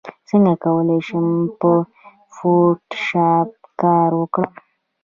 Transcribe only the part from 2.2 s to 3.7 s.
فوټوشاپ